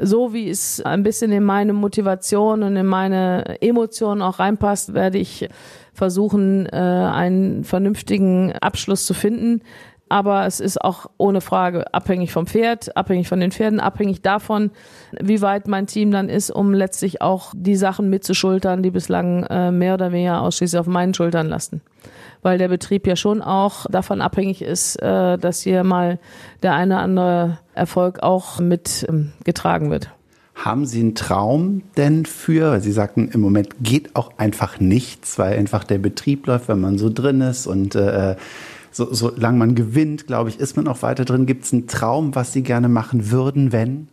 [0.00, 5.18] So wie es ein bisschen in meine Motivation und in meine Emotionen auch reinpasst, werde
[5.18, 5.48] ich
[5.92, 9.62] versuchen, äh, einen vernünftigen Abschluss zu finden
[10.08, 14.70] Aber es ist auch ohne Frage abhängig vom Pferd, abhängig von den Pferden, abhängig davon,
[15.20, 19.72] wie weit mein Team dann ist, um letztlich auch die Sachen mitzuschultern, die bislang äh,
[19.72, 21.80] mehr oder weniger ausschließlich auf meinen Schultern lasten.
[22.42, 26.20] Weil der Betrieb ja schon auch davon abhängig ist, äh, dass hier mal
[26.62, 30.10] der eine oder andere Erfolg auch mit ähm, wird.
[30.54, 35.58] Haben Sie einen Traum denn für, Sie sagten, im Moment geht auch einfach nichts, weil
[35.58, 38.36] einfach der Betrieb läuft, wenn man so drin ist und äh,
[38.96, 41.44] so, solange man gewinnt, glaube ich, ist man auch weiter drin.
[41.44, 44.08] Gibt es einen Traum, was Sie gerne machen würden, wenn?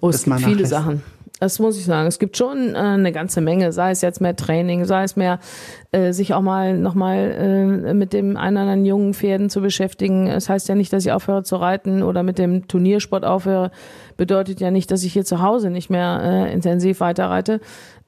[0.00, 1.02] Oh, es gibt viele Sachen.
[1.40, 2.08] Das muss ich sagen.
[2.08, 5.38] Es gibt schon äh, eine ganze Menge, sei es jetzt mehr Training, sei es mehr
[5.92, 10.26] äh, sich auch mal nochmal äh, mit dem einen oder anderen jungen Pferden zu beschäftigen.
[10.26, 13.70] Es das heißt ja nicht, dass ich aufhöre zu reiten oder mit dem Turniersport aufhöre.
[14.16, 17.60] Bedeutet ja nicht, dass ich hier zu Hause nicht mehr äh, intensiv weiterreite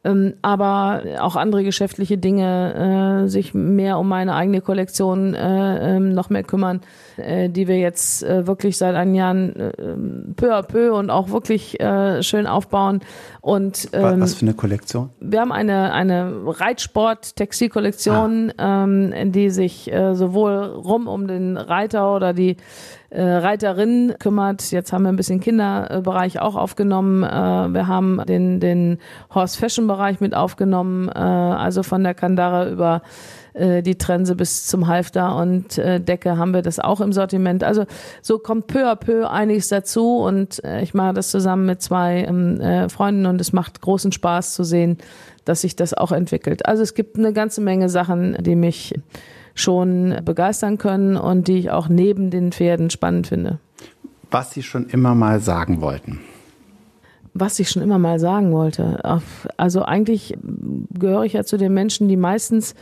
[0.03, 6.15] ähm, aber auch andere geschäftliche Dinge, äh, sich mehr um meine eigene Kollektion äh, ähm,
[6.15, 6.81] noch mehr kümmern,
[7.17, 9.73] äh, die wir jetzt äh, wirklich seit einigen Jahren äh,
[10.37, 13.01] peu à peu und auch wirklich äh, schön aufbauen.
[13.43, 15.11] Und ähm, was für eine Kollektion?
[15.21, 18.85] Wir haben eine eine Reitsport-Textilkollektion, ah.
[18.85, 22.57] ähm, die sich äh, sowohl rum um den Reiter oder die
[23.11, 24.71] äh, Reiterin kümmert.
[24.71, 27.23] Jetzt haben wir ein bisschen Kinderbereich auch aufgenommen.
[27.25, 28.99] Äh, wir haben den, den
[29.35, 33.03] Horse Fashion Bereich mit aufgenommen, äh, also von der Kandare über
[33.53, 37.65] äh, die Trense bis zum Halfter und äh, Decke haben wir das auch im Sortiment.
[37.65, 37.85] Also
[38.23, 42.25] so kommt peu à peu einiges dazu und äh, ich mache das zusammen mit zwei
[42.29, 44.99] ähm, äh, Freunden und es macht großen Spaß zu sehen,
[45.45, 46.67] dass sich das auch entwickelt.
[46.67, 48.95] Also es gibt eine ganze Menge Sachen, die mich
[49.61, 53.59] schon begeistern können und die ich auch neben den Pferden spannend finde.
[54.31, 56.21] Was Sie schon immer mal sagen wollten.
[57.33, 59.01] Was ich schon immer mal sagen wollte.
[59.57, 60.37] Also eigentlich
[60.91, 62.75] gehöre ich ja zu den Menschen, die meistens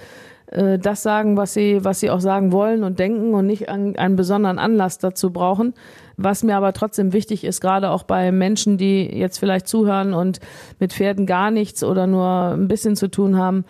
[0.50, 4.16] äh, das sagen, was sie, was sie auch sagen wollen und denken und nicht einen
[4.16, 5.74] besonderen Anlass dazu brauchen.
[6.16, 10.40] Was mir aber trotzdem wichtig ist, gerade auch bei Menschen, die jetzt vielleicht zuhören und
[10.80, 13.64] mit Pferden gar nichts oder nur ein bisschen zu tun haben,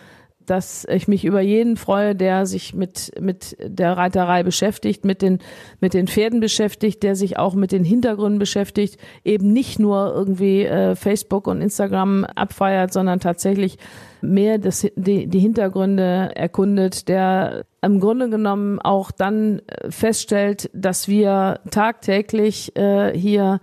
[0.51, 5.39] dass ich mich über jeden freue, der sich mit, mit der Reiterei beschäftigt, mit den,
[5.81, 10.65] mit den Pferden beschäftigt, der sich auch mit den Hintergründen beschäftigt, eben nicht nur irgendwie
[10.65, 13.79] äh, Facebook und Instagram abfeiert, sondern tatsächlich
[14.21, 21.09] mehr das, die, die Hintergründe erkundet, der im Grunde genommen auch dann äh, feststellt, dass
[21.09, 23.61] wir tagtäglich äh, hier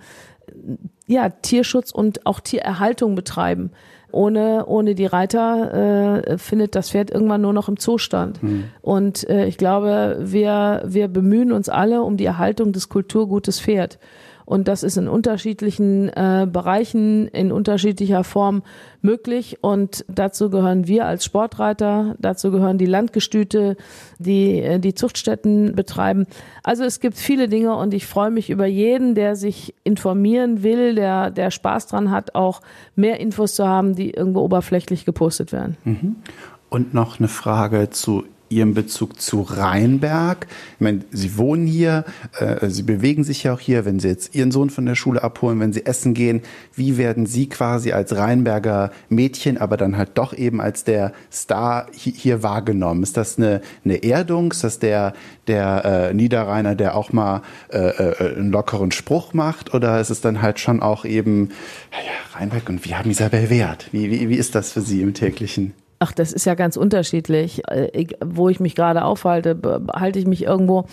[1.08, 3.72] ja, Tierschutz und auch Tiererhaltung betreiben
[4.16, 8.42] ohne, ohne die Reiter äh, findet das Pferd irgendwann nur noch im Zustand.
[8.42, 8.66] Mhm.
[8.82, 14.00] Und äh, ich glaube, wir, wir bemühen uns alle um die Erhaltung des Kulturgutes Pferd.
[14.46, 18.64] Und das ist in unterschiedlichen äh, Bereichen, in unterschiedlicher Form
[19.02, 19.58] möglich.
[19.62, 23.76] Und dazu gehören wir als Sportreiter, dazu gehören die Landgestüte,
[24.20, 26.28] die äh, die Zuchtstätten betreiben.
[26.64, 30.96] Also es gibt viele Dinge und ich freue mich über jeden, der sich informieren will,
[30.96, 32.62] der, der Spaß dran hat, auch
[32.96, 35.78] mehr Infos zu haben, die irgendwo oberflächlich gepostet werden.
[35.84, 36.16] Mhm.
[36.70, 40.48] Und noch eine Frage zu Ihrem Bezug zu Rheinberg.
[40.76, 42.06] Ich meine, Sie wohnen hier,
[42.40, 45.24] äh, Sie bewegen sich ja auch hier, wenn Sie jetzt Ihren Sohn von der Schule
[45.24, 46.42] abholen, wenn Sie essen gehen.
[46.74, 51.88] Wie werden Sie quasi als Rheinberger Mädchen, aber dann halt doch eben als der Star
[51.94, 53.04] hier wahrgenommen?
[53.04, 54.52] Ist das eine, eine Erdung?
[54.52, 55.14] Ist das der,
[55.48, 59.74] der äh, Niederrheiner, der auch mal äh, äh, einen lockeren Spruch macht?
[59.74, 61.50] Oder ist es dann halt schon auch eben,
[61.92, 63.90] ja, Rheinberg und wie haben Isabel Wert?
[63.92, 65.74] Wie, wie, wie ist das für Sie im täglichen?
[66.00, 67.62] Ach, das ist ja ganz unterschiedlich.
[67.94, 69.58] Ich, äh, wo ich mich gerade aufhalte,
[69.94, 70.86] halte ich mich irgendwo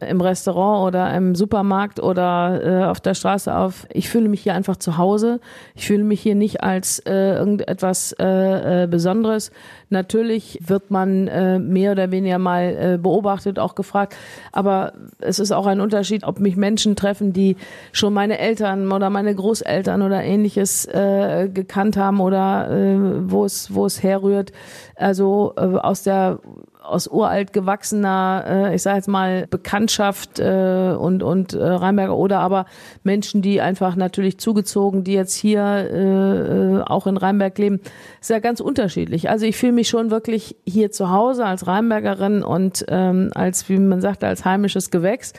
[0.00, 3.86] im Restaurant oder im Supermarkt oder äh, auf der Straße auf.
[3.90, 5.40] Ich fühle mich hier einfach zu Hause.
[5.74, 9.50] Ich fühle mich hier nicht als äh, irgendetwas äh, äh, Besonderes.
[9.88, 14.16] Natürlich wird man äh, mehr oder weniger mal äh, beobachtet, auch gefragt.
[14.52, 17.56] Aber es ist auch ein Unterschied, ob mich Menschen treffen, die
[17.92, 22.96] schon meine Eltern oder meine Großeltern oder ähnliches äh, gekannt haben oder äh,
[23.30, 24.52] wo es wo es herrührt.
[24.96, 26.40] Also äh, aus der
[26.86, 32.40] aus uralt gewachsener, äh, ich sage jetzt mal, Bekanntschaft äh, und, und äh, Rheinberger oder
[32.40, 32.66] aber
[33.02, 37.80] Menschen, die einfach natürlich zugezogen, die jetzt hier äh, äh, auch in Rheinberg leben,
[38.20, 39.28] ist ja ganz unterschiedlich.
[39.30, 43.78] Also ich fühle mich schon wirklich hier zu Hause als Rheinbergerin und ähm, als, wie
[43.78, 45.32] man sagt, als heimisches Gewächs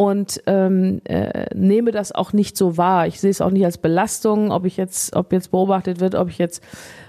[0.00, 3.06] und ähm, äh, nehme das auch nicht so wahr.
[3.06, 6.30] Ich sehe es auch nicht als Belastung, ob ich jetzt, ob jetzt beobachtet wird, ob
[6.30, 6.64] ich jetzt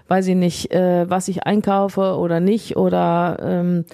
[0.09, 3.85] weiß ich nicht, äh, was ich einkaufe oder nicht oder ähm,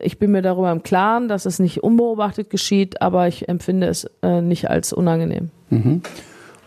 [0.00, 4.10] ich bin mir darüber im Klaren, dass es nicht unbeobachtet geschieht, aber ich empfinde es
[4.20, 5.50] äh, nicht als unangenehm.
[5.68, 6.02] Mhm.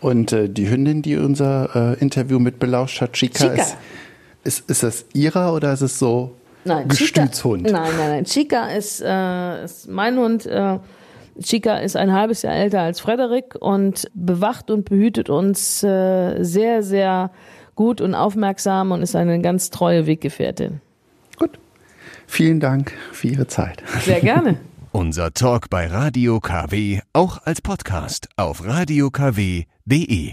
[0.00, 3.62] Und äh, die Hündin, die unser äh, Interview mit belauscht hat, Chica, Chica.
[3.62, 3.76] Ist,
[4.44, 6.30] ist, ist das ihrer oder ist es so
[6.64, 7.66] nein, Gestütshund?
[7.66, 8.24] Chica, nein, nein, nein.
[8.24, 10.48] Chica ist, äh, ist mein Hund.
[11.42, 16.82] Chica ist ein halbes Jahr älter als Frederik und bewacht und behütet uns äh, sehr,
[16.82, 17.30] sehr
[17.74, 20.80] gut und aufmerksam und ist eine ganz treue Weggefährtin.
[21.36, 21.58] Gut.
[22.26, 23.82] Vielen Dank für Ihre Zeit.
[24.00, 24.56] Sehr gerne.
[24.92, 30.32] Unser Talk bei Radio KW auch als Podcast auf radiokw.de.